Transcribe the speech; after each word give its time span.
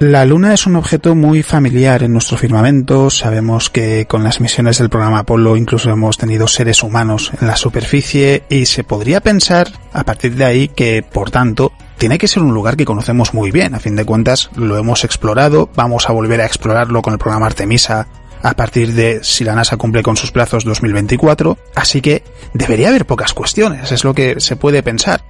La 0.00 0.24
Luna 0.24 0.54
es 0.54 0.66
un 0.66 0.76
objeto 0.76 1.14
muy 1.14 1.42
familiar 1.42 2.02
en 2.02 2.14
nuestro 2.14 2.38
firmamento. 2.38 3.10
Sabemos 3.10 3.68
que 3.68 4.06
con 4.06 4.24
las 4.24 4.40
misiones 4.40 4.78
del 4.78 4.88
programa 4.88 5.18
Apolo 5.18 5.58
incluso 5.58 5.90
hemos 5.90 6.16
tenido 6.16 6.48
seres 6.48 6.82
humanos 6.82 7.30
en 7.38 7.46
la 7.46 7.54
superficie 7.54 8.44
y 8.48 8.64
se 8.64 8.82
podría 8.82 9.20
pensar 9.20 9.68
a 9.92 10.04
partir 10.04 10.36
de 10.36 10.46
ahí 10.46 10.68
que, 10.68 11.02
por 11.02 11.30
tanto, 11.30 11.72
tiene 11.98 12.16
que 12.16 12.28
ser 12.28 12.42
un 12.42 12.54
lugar 12.54 12.78
que 12.78 12.86
conocemos 12.86 13.34
muy 13.34 13.50
bien. 13.50 13.74
A 13.74 13.78
fin 13.78 13.94
de 13.94 14.06
cuentas, 14.06 14.48
lo 14.56 14.78
hemos 14.78 15.04
explorado, 15.04 15.68
vamos 15.76 16.08
a 16.08 16.12
volver 16.12 16.40
a 16.40 16.46
explorarlo 16.46 17.02
con 17.02 17.12
el 17.12 17.18
programa 17.18 17.44
Artemisa 17.44 18.08
a 18.42 18.54
partir 18.54 18.94
de 18.94 19.20
si 19.22 19.44
la 19.44 19.54
NASA 19.54 19.76
cumple 19.76 20.02
con 20.02 20.16
sus 20.16 20.32
plazos 20.32 20.64
2024, 20.64 21.58
así 21.74 22.00
que 22.00 22.24
debería 22.54 22.88
haber 22.88 23.04
pocas 23.04 23.34
cuestiones, 23.34 23.92
es 23.92 24.02
lo 24.04 24.14
que 24.14 24.40
se 24.40 24.56
puede 24.56 24.82
pensar. 24.82 25.22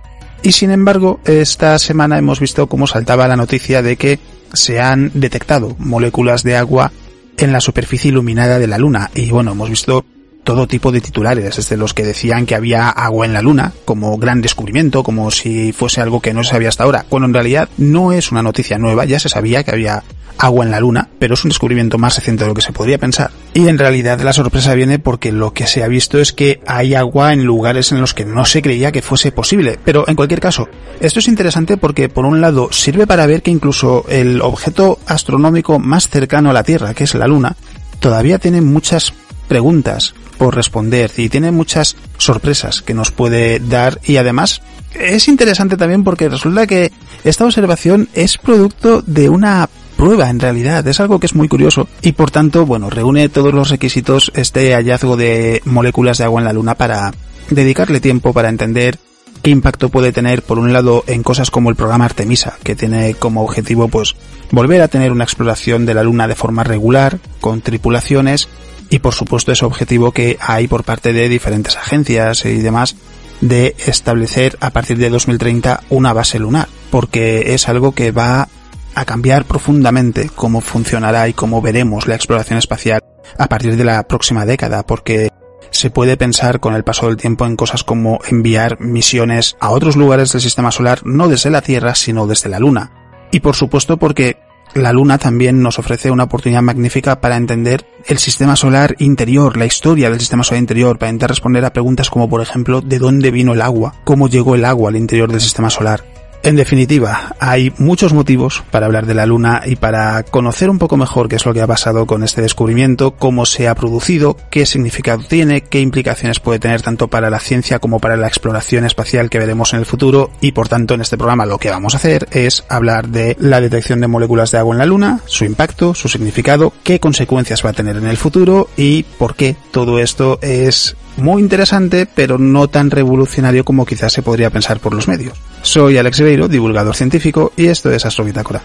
Y 0.44 0.52
sin 0.52 0.70
embargo, 0.70 1.18
esta 1.24 1.76
semana 1.80 2.18
hemos 2.18 2.38
visto 2.38 2.68
cómo 2.68 2.86
saltaba 2.86 3.26
la 3.26 3.36
noticia 3.36 3.82
de 3.82 3.96
que 3.96 4.20
se 4.52 4.80
han 4.80 5.10
detectado 5.14 5.76
moléculas 5.78 6.42
de 6.42 6.56
agua 6.56 6.92
en 7.36 7.52
la 7.52 7.60
superficie 7.60 8.10
iluminada 8.10 8.58
de 8.58 8.66
la 8.66 8.78
Luna. 8.78 9.10
Y 9.14 9.30
bueno, 9.30 9.52
hemos 9.52 9.70
visto 9.70 10.04
todo 10.44 10.66
tipo 10.66 10.90
de 10.92 11.00
titulares, 11.00 11.56
desde 11.56 11.76
los 11.76 11.94
que 11.94 12.04
decían 12.04 12.46
que 12.46 12.54
había 12.54 12.88
agua 12.88 13.26
en 13.26 13.32
la 13.32 13.42
Luna, 13.42 13.72
como 13.84 14.16
gran 14.18 14.40
descubrimiento, 14.40 15.02
como 15.02 15.30
si 15.30 15.72
fuese 15.72 16.00
algo 16.00 16.20
que 16.20 16.34
no 16.34 16.42
se 16.42 16.50
sabía 16.50 16.68
hasta 16.68 16.84
ahora, 16.84 17.04
cuando 17.08 17.26
en 17.26 17.34
realidad 17.34 17.68
no 17.76 18.12
es 18.12 18.32
una 18.32 18.42
noticia 18.42 18.78
nueva, 18.78 19.04
ya 19.04 19.20
se 19.20 19.28
sabía 19.28 19.62
que 19.62 19.70
había 19.70 20.02
agua 20.38 20.64
en 20.64 20.70
la 20.70 20.80
Luna, 20.80 21.08
pero 21.18 21.34
es 21.34 21.44
un 21.44 21.50
descubrimiento 21.50 21.98
más 21.98 22.16
reciente 22.16 22.44
de 22.44 22.48
lo 22.48 22.54
que 22.54 22.62
se 22.62 22.72
podría 22.72 22.98
pensar. 22.98 23.30
Y 23.52 23.66
en 23.66 23.78
realidad 23.78 24.20
la 24.20 24.32
sorpresa 24.32 24.74
viene 24.74 24.98
porque 24.98 25.32
lo 25.32 25.52
que 25.52 25.66
se 25.66 25.82
ha 25.82 25.88
visto 25.88 26.18
es 26.18 26.32
que 26.32 26.60
hay 26.66 26.94
agua 26.94 27.32
en 27.32 27.44
lugares 27.44 27.90
en 27.90 28.00
los 28.00 28.14
que 28.14 28.24
no 28.24 28.44
se 28.44 28.62
creía 28.62 28.92
que 28.92 29.02
fuese 29.02 29.32
posible. 29.32 29.78
Pero 29.84 30.04
en 30.06 30.14
cualquier 30.14 30.40
caso, 30.40 30.68
esto 31.00 31.18
es 31.18 31.26
interesante 31.26 31.76
porque 31.76 32.08
por 32.08 32.24
un 32.26 32.40
lado 32.40 32.68
sirve 32.70 33.08
para 33.08 33.26
ver 33.26 33.42
que 33.42 33.50
incluso 33.50 34.04
el 34.08 34.40
objeto 34.40 34.98
astronómico 35.06 35.80
más 35.80 36.08
cercano 36.08 36.50
a 36.50 36.52
la 36.52 36.62
Tierra, 36.62 36.94
que 36.94 37.04
es 37.04 37.14
la 37.14 37.26
Luna, 37.26 37.56
todavía 37.98 38.38
tiene 38.38 38.60
muchas 38.60 39.12
preguntas 39.48 40.14
por 40.38 40.54
responder 40.54 41.10
y 41.16 41.28
tiene 41.28 41.50
muchas 41.50 41.96
sorpresas 42.18 42.82
que 42.82 42.94
nos 42.94 43.10
puede 43.10 43.58
dar 43.58 44.00
y 44.04 44.16
además 44.16 44.62
es 44.94 45.28
interesante 45.28 45.76
también 45.76 46.04
porque 46.04 46.28
resulta 46.28 46.66
que 46.66 46.92
esta 47.24 47.44
observación 47.44 48.08
es 48.14 48.38
producto 48.38 49.02
de 49.02 49.28
una 49.28 49.68
prueba 50.00 50.30
en 50.30 50.40
realidad, 50.40 50.88
es 50.88 50.98
algo 50.98 51.20
que 51.20 51.26
es 51.26 51.34
muy 51.34 51.46
curioso. 51.46 51.86
Y 52.00 52.12
por 52.12 52.30
tanto, 52.30 52.64
bueno, 52.64 52.88
reúne 52.88 53.28
todos 53.28 53.52
los 53.52 53.68
requisitos 53.68 54.32
este 54.34 54.72
hallazgo 54.72 55.18
de 55.18 55.60
moléculas 55.66 56.16
de 56.16 56.24
agua 56.24 56.40
en 56.40 56.46
la 56.46 56.54
Luna 56.54 56.74
para 56.74 57.12
dedicarle 57.50 58.00
tiempo 58.00 58.32
para 58.32 58.48
entender 58.48 58.96
qué 59.42 59.50
impacto 59.50 59.90
puede 59.90 60.10
tener 60.10 60.40
por 60.40 60.58
un 60.58 60.72
lado 60.72 61.04
en 61.06 61.22
cosas 61.22 61.50
como 61.50 61.68
el 61.68 61.76
programa 61.76 62.06
Artemisa, 62.06 62.56
que 62.62 62.74
tiene 62.74 63.12
como 63.12 63.42
objetivo 63.42 63.88
pues 63.88 64.16
volver 64.52 64.80
a 64.80 64.88
tener 64.88 65.12
una 65.12 65.24
exploración 65.24 65.84
de 65.84 65.92
la 65.92 66.02
Luna 66.02 66.28
de 66.28 66.34
forma 66.34 66.64
regular, 66.64 67.18
con 67.42 67.60
tripulaciones 67.60 68.48
y 68.88 69.00
por 69.00 69.12
supuesto 69.12 69.52
ese 69.52 69.66
objetivo 69.66 70.12
que 70.12 70.38
hay 70.40 70.66
por 70.66 70.82
parte 70.82 71.12
de 71.12 71.28
diferentes 71.28 71.76
agencias 71.76 72.46
y 72.46 72.56
demás 72.56 72.96
de 73.42 73.76
establecer 73.86 74.56
a 74.62 74.70
partir 74.70 74.96
de 74.96 75.10
2030 75.10 75.82
una 75.90 76.14
base 76.14 76.38
lunar, 76.38 76.68
porque 76.90 77.52
es 77.52 77.68
algo 77.68 77.92
que 77.92 78.12
va 78.12 78.48
a 78.94 79.04
cambiar 79.04 79.44
profundamente 79.44 80.30
cómo 80.34 80.60
funcionará 80.60 81.28
y 81.28 81.32
cómo 81.32 81.62
veremos 81.62 82.06
la 82.06 82.14
exploración 82.14 82.58
espacial 82.58 83.00
a 83.38 83.48
partir 83.48 83.76
de 83.76 83.84
la 83.84 84.02
próxima 84.06 84.44
década, 84.44 84.84
porque 84.84 85.30
se 85.70 85.90
puede 85.90 86.16
pensar 86.16 86.60
con 86.60 86.74
el 86.74 86.84
paso 86.84 87.06
del 87.06 87.16
tiempo 87.16 87.46
en 87.46 87.56
cosas 87.56 87.84
como 87.84 88.18
enviar 88.28 88.80
misiones 88.80 89.56
a 89.60 89.70
otros 89.70 89.96
lugares 89.96 90.32
del 90.32 90.40
sistema 90.40 90.70
solar 90.70 91.00
no 91.04 91.28
desde 91.28 91.50
la 91.50 91.62
Tierra, 91.62 91.94
sino 91.94 92.26
desde 92.26 92.48
la 92.48 92.58
Luna. 92.58 92.92
Y 93.30 93.40
por 93.40 93.54
supuesto 93.54 93.96
porque 93.96 94.38
la 94.74 94.92
Luna 94.92 95.18
también 95.18 95.62
nos 95.62 95.78
ofrece 95.78 96.10
una 96.10 96.24
oportunidad 96.24 96.62
magnífica 96.62 97.20
para 97.20 97.36
entender 97.36 97.86
el 98.06 98.18
sistema 98.18 98.56
solar 98.56 98.94
interior, 98.98 99.56
la 99.56 99.66
historia 99.66 100.10
del 100.10 100.20
sistema 100.20 100.44
solar 100.44 100.60
interior, 100.60 100.98
para 100.98 101.10
intentar 101.10 101.30
responder 101.30 101.64
a 101.64 101.72
preguntas 101.72 102.10
como 102.10 102.28
por 102.28 102.40
ejemplo 102.40 102.80
de 102.80 102.98
dónde 102.98 103.30
vino 103.30 103.52
el 103.52 103.62
agua, 103.62 103.94
cómo 104.04 104.28
llegó 104.28 104.54
el 104.54 104.64
agua 104.64 104.90
al 104.90 104.96
interior 104.96 105.30
del 105.30 105.40
sistema 105.40 105.70
solar. 105.70 106.04
En 106.42 106.56
definitiva, 106.56 107.36
hay 107.38 107.70
muchos 107.76 108.14
motivos 108.14 108.64
para 108.70 108.86
hablar 108.86 109.04
de 109.04 109.12
la 109.12 109.26
Luna 109.26 109.60
y 109.66 109.76
para 109.76 110.22
conocer 110.22 110.70
un 110.70 110.78
poco 110.78 110.96
mejor 110.96 111.28
qué 111.28 111.36
es 111.36 111.44
lo 111.44 111.52
que 111.52 111.60
ha 111.60 111.66
pasado 111.66 112.06
con 112.06 112.24
este 112.24 112.40
descubrimiento, 112.40 113.10
cómo 113.10 113.44
se 113.44 113.68
ha 113.68 113.74
producido, 113.74 114.38
qué 114.48 114.64
significado 114.64 115.22
tiene, 115.22 115.60
qué 115.60 115.80
implicaciones 115.80 116.40
puede 116.40 116.58
tener 116.58 116.80
tanto 116.80 117.08
para 117.08 117.28
la 117.28 117.40
ciencia 117.40 117.78
como 117.78 118.00
para 118.00 118.16
la 118.16 118.26
exploración 118.26 118.86
espacial 118.86 119.28
que 119.28 119.38
veremos 119.38 119.74
en 119.74 119.80
el 119.80 119.86
futuro. 119.86 120.30
Y 120.40 120.52
por 120.52 120.68
tanto 120.68 120.94
en 120.94 121.02
este 121.02 121.18
programa 121.18 121.44
lo 121.44 121.58
que 121.58 121.68
vamos 121.68 121.92
a 121.92 121.98
hacer 121.98 122.26
es 122.30 122.64
hablar 122.70 123.08
de 123.08 123.36
la 123.38 123.60
detección 123.60 124.00
de 124.00 124.08
moléculas 124.08 124.50
de 124.50 124.58
agua 124.58 124.74
en 124.74 124.78
la 124.78 124.86
Luna, 124.86 125.20
su 125.26 125.44
impacto, 125.44 125.94
su 125.94 126.08
significado, 126.08 126.72
qué 126.82 127.00
consecuencias 127.00 127.62
va 127.64 127.70
a 127.70 127.74
tener 127.74 127.96
en 127.96 128.06
el 128.06 128.16
futuro 128.16 128.70
y 128.78 129.02
por 129.02 129.34
qué 129.34 129.56
todo 129.72 129.98
esto 129.98 130.38
es 130.40 130.96
muy 131.16 131.42
interesante, 131.42 132.06
pero 132.12 132.38
no 132.38 132.68
tan 132.68 132.90
revolucionario 132.90 133.64
como 133.64 133.86
quizás 133.86 134.12
se 134.12 134.22
podría 134.22 134.50
pensar 134.50 134.80
por 134.80 134.94
los 134.94 135.08
medios. 135.08 135.38
Soy 135.62 135.98
Alex 135.98 136.18
Ribeiro, 136.18 136.48
divulgador 136.48 136.96
científico, 136.96 137.52
y 137.56 137.66
esto 137.66 137.90
es 137.90 138.04
Astrobitácora. 138.06 138.62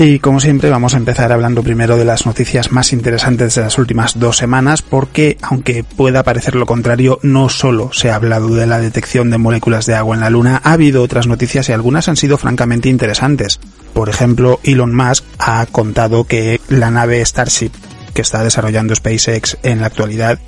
Y 0.00 0.20
como 0.20 0.38
siempre 0.38 0.70
vamos 0.70 0.94
a 0.94 0.96
empezar 0.96 1.32
hablando 1.32 1.64
primero 1.64 1.96
de 1.96 2.04
las 2.04 2.24
noticias 2.24 2.70
más 2.70 2.92
interesantes 2.92 3.56
de 3.56 3.62
las 3.62 3.78
últimas 3.78 4.20
dos 4.20 4.36
semanas 4.36 4.80
porque 4.80 5.36
aunque 5.42 5.82
pueda 5.82 6.22
parecer 6.22 6.54
lo 6.54 6.66
contrario, 6.66 7.18
no 7.24 7.48
solo 7.48 7.92
se 7.92 8.08
ha 8.08 8.14
hablado 8.14 8.54
de 8.54 8.68
la 8.68 8.78
detección 8.78 9.28
de 9.28 9.38
moléculas 9.38 9.86
de 9.86 9.96
agua 9.96 10.14
en 10.14 10.20
la 10.20 10.30
Luna, 10.30 10.60
ha 10.62 10.74
habido 10.74 11.02
otras 11.02 11.26
noticias 11.26 11.68
y 11.68 11.72
algunas 11.72 12.08
han 12.08 12.14
sido 12.14 12.38
francamente 12.38 12.88
interesantes. 12.88 13.58
Por 13.92 14.08
ejemplo, 14.08 14.60
Elon 14.62 14.94
Musk 14.94 15.24
ha 15.40 15.66
contado 15.66 16.22
que 16.22 16.60
la 16.68 16.92
nave 16.92 17.24
Starship 17.24 17.72
que 18.14 18.22
está 18.22 18.44
desarrollando 18.44 18.94
SpaceX 18.94 19.58
en 19.64 19.80
la 19.80 19.88
actualidad 19.88 20.38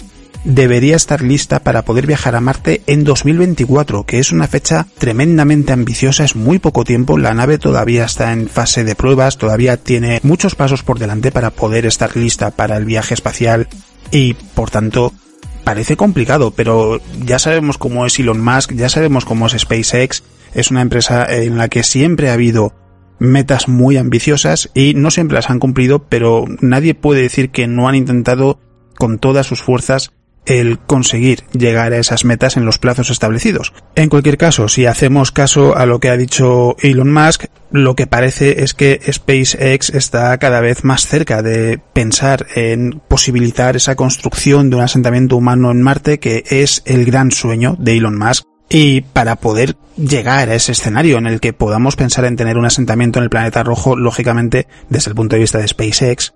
debería 0.44 0.96
estar 0.96 1.22
lista 1.22 1.60
para 1.60 1.84
poder 1.84 2.06
viajar 2.06 2.34
a 2.34 2.40
Marte 2.40 2.82
en 2.86 3.04
2024, 3.04 4.04
que 4.04 4.18
es 4.18 4.32
una 4.32 4.46
fecha 4.46 4.86
tremendamente 4.98 5.72
ambiciosa, 5.72 6.24
es 6.24 6.36
muy 6.36 6.58
poco 6.58 6.84
tiempo, 6.84 7.18
la 7.18 7.34
nave 7.34 7.58
todavía 7.58 8.04
está 8.04 8.32
en 8.32 8.48
fase 8.48 8.84
de 8.84 8.94
pruebas, 8.94 9.38
todavía 9.38 9.76
tiene 9.76 10.20
muchos 10.22 10.54
pasos 10.54 10.82
por 10.82 10.98
delante 10.98 11.30
para 11.30 11.50
poder 11.50 11.86
estar 11.86 12.16
lista 12.16 12.50
para 12.50 12.76
el 12.76 12.84
viaje 12.84 13.14
espacial 13.14 13.68
y, 14.10 14.34
por 14.34 14.70
tanto, 14.70 15.12
parece 15.64 15.96
complicado, 15.96 16.52
pero 16.52 17.00
ya 17.24 17.38
sabemos 17.38 17.78
cómo 17.78 18.06
es 18.06 18.18
Elon 18.18 18.42
Musk, 18.42 18.72
ya 18.72 18.88
sabemos 18.88 19.24
cómo 19.24 19.46
es 19.46 19.56
SpaceX, 19.58 20.22
es 20.54 20.70
una 20.70 20.82
empresa 20.82 21.24
en 21.28 21.58
la 21.58 21.68
que 21.68 21.82
siempre 21.82 22.30
ha 22.30 22.34
habido 22.34 22.74
metas 23.18 23.68
muy 23.68 23.98
ambiciosas 23.98 24.70
y 24.74 24.94
no 24.94 25.10
siempre 25.10 25.36
las 25.36 25.50
han 25.50 25.58
cumplido, 25.58 26.04
pero 26.08 26.46
nadie 26.60 26.94
puede 26.94 27.20
decir 27.20 27.50
que 27.50 27.66
no 27.66 27.88
han 27.88 27.94
intentado 27.94 28.58
con 28.96 29.18
todas 29.18 29.46
sus 29.46 29.60
fuerzas 29.60 30.12
el 30.46 30.78
conseguir 30.78 31.44
llegar 31.52 31.92
a 31.92 31.98
esas 31.98 32.24
metas 32.24 32.56
en 32.56 32.64
los 32.64 32.78
plazos 32.78 33.10
establecidos. 33.10 33.72
En 33.94 34.08
cualquier 34.08 34.36
caso, 34.36 34.68
si 34.68 34.86
hacemos 34.86 35.32
caso 35.32 35.76
a 35.76 35.86
lo 35.86 36.00
que 36.00 36.08
ha 36.08 36.16
dicho 36.16 36.76
Elon 36.80 37.12
Musk, 37.12 37.44
lo 37.70 37.94
que 37.94 38.06
parece 38.06 38.62
es 38.62 38.74
que 38.74 39.00
SpaceX 39.10 39.90
está 39.90 40.36
cada 40.38 40.60
vez 40.60 40.84
más 40.84 41.06
cerca 41.06 41.42
de 41.42 41.80
pensar 41.92 42.46
en 42.54 43.00
posibilitar 43.06 43.76
esa 43.76 43.94
construcción 43.94 44.70
de 44.70 44.76
un 44.76 44.82
asentamiento 44.82 45.36
humano 45.36 45.70
en 45.70 45.82
Marte 45.82 46.18
que 46.18 46.44
es 46.50 46.82
el 46.84 47.04
gran 47.04 47.30
sueño 47.30 47.76
de 47.78 47.96
Elon 47.96 48.18
Musk. 48.18 48.44
Y 48.72 49.00
para 49.00 49.36
poder 49.36 49.76
llegar 49.96 50.48
a 50.48 50.54
ese 50.54 50.72
escenario 50.72 51.18
en 51.18 51.26
el 51.26 51.40
que 51.40 51.52
podamos 51.52 51.96
pensar 51.96 52.24
en 52.24 52.36
tener 52.36 52.56
un 52.56 52.66
asentamiento 52.66 53.18
en 53.18 53.24
el 53.24 53.30
planeta 53.30 53.64
rojo, 53.64 53.96
lógicamente, 53.96 54.68
desde 54.88 55.10
el 55.10 55.16
punto 55.16 55.34
de 55.34 55.40
vista 55.40 55.58
de 55.58 55.66
SpaceX, 55.66 56.34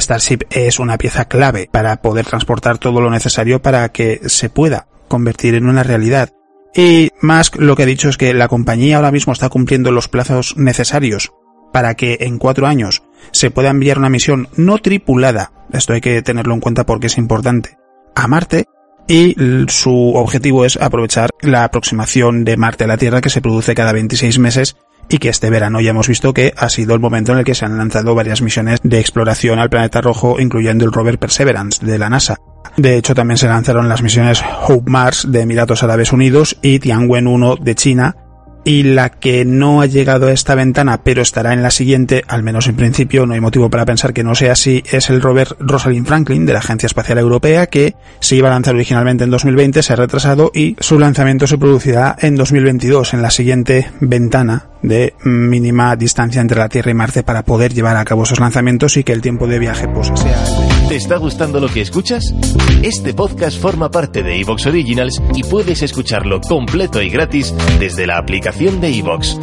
Starship 0.00 0.40
es 0.50 0.78
una 0.78 0.98
pieza 0.98 1.26
clave 1.26 1.68
para 1.70 2.02
poder 2.02 2.26
transportar 2.26 2.78
todo 2.78 3.00
lo 3.00 3.10
necesario 3.10 3.62
para 3.62 3.88
que 3.90 4.20
se 4.26 4.50
pueda 4.50 4.86
convertir 5.08 5.54
en 5.54 5.68
una 5.68 5.82
realidad. 5.82 6.30
Y 6.74 7.10
Musk 7.22 7.56
lo 7.56 7.76
que 7.76 7.84
ha 7.84 7.86
dicho 7.86 8.08
es 8.08 8.16
que 8.16 8.34
la 8.34 8.48
compañía 8.48 8.96
ahora 8.96 9.12
mismo 9.12 9.32
está 9.32 9.48
cumpliendo 9.48 9.92
los 9.92 10.08
plazos 10.08 10.56
necesarios 10.56 11.32
para 11.72 11.94
que 11.94 12.18
en 12.20 12.38
cuatro 12.38 12.66
años 12.66 13.02
se 13.32 13.50
pueda 13.50 13.70
enviar 13.70 13.98
una 13.98 14.08
misión 14.08 14.48
no 14.56 14.78
tripulada, 14.78 15.52
esto 15.72 15.92
hay 15.92 16.00
que 16.00 16.22
tenerlo 16.22 16.54
en 16.54 16.60
cuenta 16.60 16.86
porque 16.86 17.08
es 17.08 17.18
importante, 17.18 17.78
a 18.14 18.28
Marte 18.28 18.66
y 19.08 19.36
su 19.68 20.14
objetivo 20.14 20.64
es 20.64 20.76
aprovechar 20.76 21.30
la 21.40 21.64
aproximación 21.64 22.44
de 22.44 22.56
Marte 22.56 22.84
a 22.84 22.86
la 22.86 22.96
Tierra 22.96 23.20
que 23.20 23.30
se 23.30 23.42
produce 23.42 23.74
cada 23.74 23.92
26 23.92 24.38
meses 24.38 24.76
y 25.14 25.18
que 25.18 25.28
este 25.28 25.48
verano 25.48 25.80
ya 25.80 25.90
hemos 25.90 26.08
visto 26.08 26.34
que 26.34 26.52
ha 26.56 26.68
sido 26.68 26.92
el 26.92 26.98
momento 26.98 27.30
en 27.30 27.38
el 27.38 27.44
que 27.44 27.54
se 27.54 27.64
han 27.64 27.78
lanzado 27.78 28.16
varias 28.16 28.42
misiones 28.42 28.80
de 28.82 28.98
exploración 28.98 29.60
al 29.60 29.70
planeta 29.70 30.00
rojo, 30.00 30.40
incluyendo 30.40 30.84
el 30.84 30.90
rover 30.90 31.20
Perseverance 31.20 31.86
de 31.86 32.00
la 32.00 32.10
NASA. 32.10 32.36
De 32.76 32.96
hecho, 32.96 33.14
también 33.14 33.38
se 33.38 33.46
lanzaron 33.46 33.88
las 33.88 34.02
misiones 34.02 34.42
Hope 34.66 34.90
Mars 34.90 35.30
de 35.30 35.42
Emiratos 35.42 35.84
Árabes 35.84 36.12
Unidos 36.12 36.58
y 36.62 36.80
Tianwen 36.80 37.28
1 37.28 37.58
de 37.60 37.74
China, 37.76 38.16
y 38.64 38.82
la 38.82 39.10
que 39.10 39.44
no 39.44 39.82
ha 39.82 39.86
llegado 39.86 40.26
a 40.26 40.32
esta 40.32 40.56
ventana 40.56 41.04
pero 41.04 41.22
estará 41.22 41.52
en 41.52 41.62
la 41.62 41.70
siguiente, 41.70 42.24
al 42.26 42.42
menos 42.42 42.66
en 42.66 42.74
principio, 42.74 43.24
no 43.24 43.34
hay 43.34 43.40
motivo 43.40 43.70
para 43.70 43.86
pensar 43.86 44.14
que 44.14 44.24
no 44.24 44.34
sea 44.34 44.52
así, 44.52 44.82
es 44.90 45.10
el 45.10 45.22
rover 45.22 45.54
Rosalind 45.60 46.08
Franklin 46.08 46.44
de 46.44 46.54
la 46.54 46.58
Agencia 46.58 46.88
Espacial 46.88 47.18
Europea 47.18 47.68
que 47.68 47.94
se 48.18 48.34
iba 48.34 48.48
a 48.48 48.52
lanzar 48.52 48.74
originalmente 48.74 49.22
en 49.22 49.30
2020, 49.30 49.80
se 49.80 49.92
ha 49.92 49.96
retrasado 49.96 50.50
y 50.52 50.74
su 50.80 50.98
lanzamiento 50.98 51.46
se 51.46 51.58
producirá 51.58 52.16
en 52.18 52.34
2022, 52.34 53.14
en 53.14 53.22
la 53.22 53.30
siguiente 53.30 53.92
ventana 54.00 54.70
de 54.84 55.14
mínima 55.24 55.96
distancia 55.96 56.42
entre 56.42 56.58
la 56.58 56.68
Tierra 56.68 56.90
y 56.90 56.94
Marte 56.94 57.22
para 57.22 57.42
poder 57.42 57.72
llevar 57.72 57.96
a 57.96 58.04
cabo 58.04 58.24
esos 58.24 58.38
lanzamientos 58.38 58.96
y 58.98 59.04
que 59.04 59.12
el 59.12 59.22
tiempo 59.22 59.46
de 59.46 59.58
viaje 59.58 59.88
pues 59.88 60.12
sea... 60.14 60.44
¿Te 60.88 60.96
está 60.96 61.16
gustando 61.16 61.58
lo 61.58 61.68
que 61.68 61.80
escuchas? 61.80 62.34
Este 62.82 63.14
podcast 63.14 63.58
forma 63.58 63.90
parte 63.90 64.22
de 64.22 64.38
Evox 64.38 64.66
Originals 64.66 65.22
y 65.34 65.42
puedes 65.42 65.82
escucharlo 65.82 66.42
completo 66.42 67.00
y 67.00 67.08
gratis 67.08 67.54
desde 67.80 68.06
la 68.06 68.18
aplicación 68.18 68.82
de 68.82 68.98
Evox. 68.98 69.38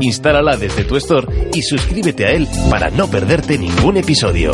Instálala 0.00 0.56
desde 0.56 0.84
tu 0.84 0.96
store 0.96 1.50
y 1.52 1.62
suscríbete 1.62 2.26
a 2.26 2.30
él 2.30 2.46
para 2.70 2.90
no 2.90 3.08
perderte 3.08 3.58
ningún 3.58 3.96
episodio. 3.96 4.52